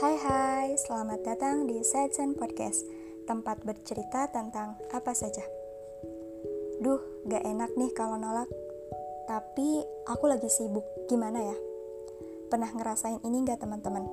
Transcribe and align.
Hai 0.00 0.16
hai, 0.16 0.68
selamat 0.80 1.28
datang 1.28 1.68
di 1.68 1.84
Sadsen 1.84 2.32
Podcast 2.32 2.88
Tempat 3.28 3.60
bercerita 3.68 4.32
tentang 4.32 4.80
apa 4.96 5.12
saja. 5.12 5.44
Duh, 6.80 7.28
gak 7.28 7.44
enak 7.44 7.76
nih 7.76 7.92
kalau 7.92 8.16
nolak. 8.16 8.48
Tapi 9.28 9.84
aku 10.08 10.24
lagi 10.24 10.48
sibuk, 10.48 10.88
gimana 11.04 11.44
ya? 11.44 11.56
Pernah 12.48 12.72
ngerasain 12.72 13.20
ini 13.28 13.44
gak 13.44 13.60
teman-teman? 13.60 14.08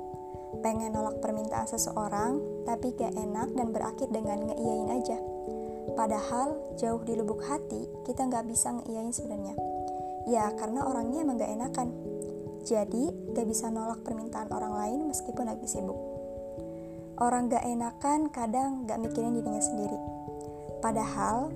Pengen 0.59 0.91
nolak 0.91 1.23
permintaan 1.23 1.71
seseorang, 1.71 2.35
tapi 2.67 2.91
gak 2.91 3.15
enak 3.15 3.55
dan 3.55 3.71
berakhir 3.71 4.11
dengan 4.11 4.43
ngeiyain 4.43 4.91
aja. 4.91 5.15
Padahal 5.95 6.75
jauh 6.75 6.99
di 7.07 7.15
lubuk 7.15 7.39
hati, 7.47 7.87
kita 8.03 8.27
gak 8.27 8.43
bisa 8.43 8.75
ngeiyain 8.75 9.15
sebenarnya. 9.15 9.55
Ya, 10.27 10.51
karena 10.51 10.83
orangnya 10.83 11.23
emang 11.23 11.39
gak 11.39 11.55
enakan 11.55 12.06
jadi, 12.67 13.07
gak 13.31 13.47
bisa 13.47 13.71
nolak 13.71 14.03
permintaan 14.03 14.51
orang 14.51 14.75
lain 14.75 14.99
meskipun 15.07 15.47
lagi 15.47 15.63
sibuk. 15.63 15.95
Orang 17.15 17.47
gak 17.47 17.63
enakan 17.63 18.27
kadang 18.27 18.83
gak 18.83 18.99
mikirin 18.99 19.39
dirinya 19.39 19.63
sendiri. 19.63 19.95
Padahal, 20.83 21.47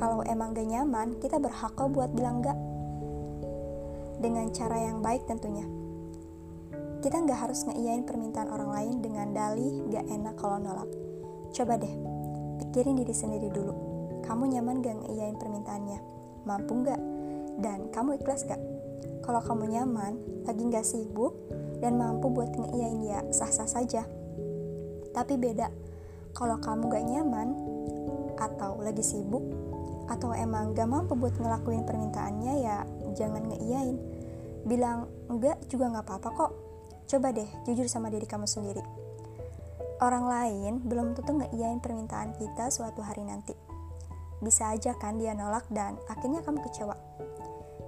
kalau 0.00 0.24
emang 0.24 0.56
gak 0.56 0.64
nyaman, 0.64 1.20
kita 1.20 1.36
berhak 1.36 1.76
kok 1.76 1.92
buat 1.92 2.08
bilang 2.16 2.40
gak. 2.40 2.56
Dengan 4.24 4.48
cara 4.50 4.88
yang 4.88 5.04
baik 5.04 5.28
tentunya. 5.28 5.68
Kita 7.04 7.22
gak 7.28 7.44
harus 7.44 7.68
ngeiyain 7.68 8.08
permintaan 8.08 8.48
orang 8.48 8.72
lain 8.72 8.96
dengan 9.04 9.30
dalih 9.36 9.84
gak 9.92 10.08
enak 10.08 10.34
kalau 10.40 10.56
nolak. 10.56 10.88
Coba 11.52 11.76
deh, 11.76 11.92
pikirin 12.64 12.96
diri 12.96 13.12
sendiri 13.12 13.52
dulu. 13.52 13.76
Kamu 14.24 14.48
nyaman 14.48 14.80
gak 14.80 14.96
ngeiyain 15.04 15.36
permintaannya? 15.36 16.00
Mampu 16.48 16.72
gak? 16.88 17.00
Dan 17.60 17.92
kamu 17.92 18.16
ikhlas 18.16 18.48
gak? 18.48 18.77
Kalau 19.22 19.40
kamu 19.44 19.76
nyaman, 19.76 20.44
lagi 20.48 20.62
nggak 20.64 20.86
sibuk, 20.86 21.36
dan 21.78 21.98
mampu 21.98 22.30
buat 22.30 22.50
ngeiyain 22.54 23.00
ya 23.02 23.20
sah-sah 23.30 23.68
saja. 23.70 24.02
Tapi 25.14 25.34
beda, 25.38 25.70
kalau 26.34 26.58
kamu 26.62 26.90
gak 26.90 27.06
nyaman, 27.06 27.48
atau 28.38 28.78
lagi 28.78 29.02
sibuk, 29.02 29.42
atau 30.06 30.30
emang 30.32 30.72
gak 30.72 30.88
mampu 30.88 31.18
buat 31.18 31.34
ngelakuin 31.36 31.84
permintaannya 31.84 32.54
ya 32.62 32.76
jangan 33.18 33.44
ngeiyain. 33.50 33.96
Bilang 34.64 35.10
enggak 35.26 35.58
juga 35.66 35.90
gak 35.98 36.06
apa-apa 36.06 36.28
kok. 36.34 36.52
Coba 37.08 37.32
deh 37.32 37.48
jujur 37.64 37.88
sama 37.88 38.12
diri 38.12 38.28
kamu 38.28 38.44
sendiri. 38.44 38.84
Orang 39.98 40.30
lain 40.30 40.86
belum 40.86 41.18
tentu 41.18 41.34
ngeiyain 41.34 41.82
permintaan 41.82 42.36
kita 42.38 42.70
suatu 42.70 43.02
hari 43.02 43.26
nanti. 43.26 43.56
Bisa 44.38 44.70
aja 44.70 44.94
kan 44.94 45.18
dia 45.18 45.34
nolak 45.34 45.66
dan 45.74 45.98
akhirnya 46.06 46.46
kamu 46.46 46.62
kecewa. 46.62 46.94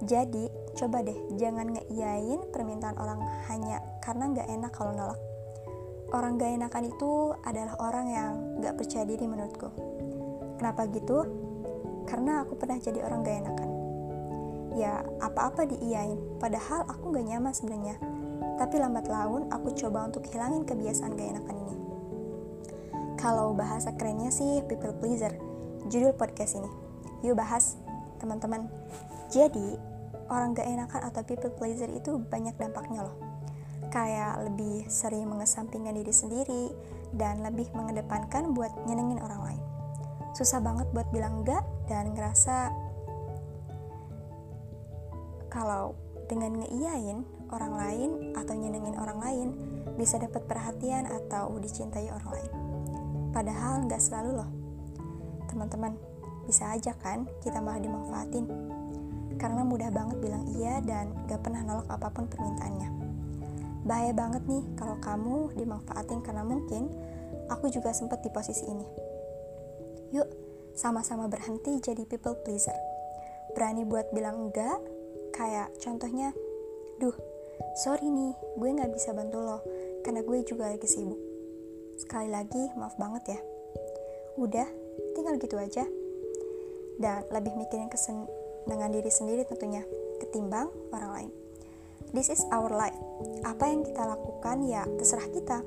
Jadi, 0.01 0.49
coba 0.77 1.05
deh 1.05 1.17
jangan 1.37 1.77
ngeiyain 1.77 2.41
permintaan 2.49 2.97
orang 2.97 3.21
hanya 3.53 3.85
karena 4.01 4.33
nggak 4.33 4.49
enak 4.49 4.73
kalau 4.73 4.97
nolak. 4.97 5.21
Orang 6.11 6.43
gak 6.43 6.59
enakan 6.59 6.91
itu 6.91 7.31
adalah 7.47 7.79
orang 7.79 8.07
yang 8.11 8.33
gak 8.59 8.75
percaya 8.75 9.07
diri 9.07 9.31
menurutku. 9.31 9.71
Kenapa 10.59 10.91
gitu? 10.91 11.23
Karena 12.03 12.43
aku 12.43 12.59
pernah 12.59 12.83
jadi 12.83 13.07
orang 13.07 13.23
gak 13.23 13.39
enakan. 13.47 13.71
Ya, 14.75 15.07
apa-apa 15.23 15.71
diiyain, 15.71 16.19
padahal 16.43 16.83
aku 16.91 17.15
gak 17.15 17.27
nyaman 17.31 17.55
sebenarnya. 17.55 17.95
Tapi 18.59 18.83
lambat 18.83 19.07
laun 19.07 19.55
aku 19.55 19.71
coba 19.79 20.11
untuk 20.11 20.27
hilangin 20.27 20.67
kebiasaan 20.67 21.15
gak 21.15 21.31
enakan 21.31 21.57
ini. 21.63 21.77
Kalau 23.15 23.55
bahasa 23.55 23.95
kerennya 23.95 24.35
sih 24.35 24.67
people 24.67 24.91
pleaser, 24.99 25.31
judul 25.87 26.11
podcast 26.19 26.59
ini. 26.59 26.71
Yuk 27.23 27.39
bahas, 27.39 27.79
teman-teman. 28.19 28.67
Jadi, 29.31 29.79
orang 30.31 30.55
gak 30.55 30.71
enakan 30.71 31.03
atau 31.11 31.21
people 31.27 31.53
pleaser 31.53 31.91
itu 31.91 32.23
banyak 32.31 32.55
dampaknya 32.57 33.05
loh. 33.05 33.19
Kayak 33.91 34.47
lebih 34.47 34.87
sering 34.87 35.27
mengesampingkan 35.27 35.99
diri 35.99 36.15
sendiri 36.15 36.65
dan 37.11 37.43
lebih 37.43 37.67
mengedepankan 37.75 38.55
buat 38.55 38.71
nyenengin 38.87 39.19
orang 39.19 39.43
lain. 39.43 39.63
Susah 40.33 40.63
banget 40.63 40.87
buat 40.95 41.11
bilang 41.11 41.43
enggak 41.43 41.67
dan 41.91 42.15
ngerasa 42.15 42.71
kalau 45.51 45.99
dengan 46.31 46.63
ngeiyain 46.63 47.27
orang 47.51 47.75
lain 47.75 48.11
atau 48.39 48.55
nyenengin 48.55 48.95
orang 48.95 49.19
lain 49.19 49.49
bisa 49.99 50.23
dapat 50.23 50.47
perhatian 50.47 51.11
atau 51.11 51.51
dicintai 51.59 52.07
orang 52.15 52.31
lain. 52.31 52.51
Padahal 53.35 53.91
nggak 53.91 53.99
selalu 53.99 54.39
loh. 54.39 54.51
Teman-teman, 55.51 55.99
bisa 56.47 56.71
aja 56.71 56.95
kan 56.95 57.27
kita 57.43 57.59
malah 57.59 57.83
dimanfaatin 57.83 58.47
karena 59.41 59.65
mudah 59.65 59.89
banget 59.89 60.21
bilang 60.21 60.45
iya 60.53 60.85
dan 60.85 61.17
gak 61.25 61.41
pernah 61.41 61.65
nolak 61.65 61.89
apa 61.89 62.13
pun 62.13 62.29
permintaannya. 62.29 62.89
Bahaya 63.89 64.13
banget 64.13 64.45
nih 64.45 64.65
kalau 64.77 65.01
kamu 65.01 65.57
dimanfaatin 65.57 66.21
karena 66.21 66.45
mungkin 66.45 66.93
aku 67.49 67.73
juga 67.73 67.97
sempat 67.97 68.21
di 68.21 68.29
posisi 68.29 68.69
ini. 68.69 68.85
Yuk, 70.13 70.29
sama-sama 70.77 71.27
berhenti 71.27 71.81
jadi 71.81 72.05
people 72.05 72.37
pleaser. 72.45 72.77
Berani 73.57 73.89
buat 73.89 74.13
bilang 74.13 74.53
enggak, 74.53 74.79
kayak 75.33 75.73
contohnya, 75.81 76.37
duh, 77.01 77.17
sorry 77.81 78.07
nih, 78.07 78.37
gue 78.61 78.69
gak 78.77 78.93
bisa 78.93 79.17
bantu 79.17 79.41
lo, 79.41 79.59
karena 80.05 80.21
gue 80.21 80.39
juga 80.45 80.69
lagi 80.71 80.87
sibuk. 80.87 81.19
Sekali 81.97 82.29
lagi, 82.31 82.71
maaf 82.77 82.95
banget 83.01 83.35
ya. 83.35 83.41
Udah, 84.39 84.69
tinggal 85.17 85.41
gitu 85.41 85.57
aja. 85.57 85.89
Dan 87.01 87.25
lebih 87.33 87.57
mikirin 87.57 87.89
kesen 87.89 88.29
dengan 88.67 88.91
diri 88.93 89.09
sendiri 89.09 89.47
tentunya, 89.47 89.85
ketimbang 90.21 90.69
orang 90.93 91.11
lain. 91.15 91.31
This 92.11 92.27
is 92.27 92.43
our 92.51 92.69
life. 92.75 92.97
Apa 93.47 93.71
yang 93.71 93.87
kita 93.87 94.03
lakukan 94.03 94.67
ya 94.67 94.83
terserah 94.99 95.31
kita. 95.31 95.63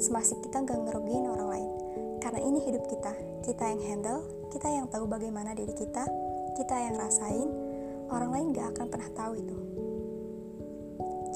Semasih 0.00 0.40
kita 0.40 0.64
gak 0.64 0.80
ngerugiin 0.88 1.28
orang 1.28 1.48
lain. 1.52 1.70
Karena 2.24 2.40
ini 2.40 2.64
hidup 2.64 2.88
kita. 2.88 3.12
Kita 3.44 3.64
yang 3.68 3.82
handle, 3.84 4.20
kita 4.48 4.72
yang 4.72 4.86
tahu 4.88 5.04
bagaimana 5.04 5.52
diri 5.52 5.76
kita, 5.76 6.08
kita 6.56 6.74
yang 6.80 6.96
rasain, 6.96 7.48
orang 8.08 8.30
lain 8.32 8.46
gak 8.56 8.72
akan 8.72 8.86
pernah 8.88 9.10
tahu 9.12 9.32
itu. 9.36 9.56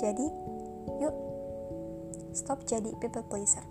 Jadi, 0.00 0.26
yuk 1.04 1.14
stop 2.36 2.64
jadi 2.68 2.92
people 3.00 3.24
pleaser. 3.28 3.64